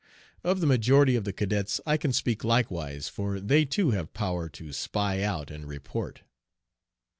[0.43, 4.49] Of the majority of the cadets I can speak likewise, for they too have power
[4.49, 6.23] to spy out and report.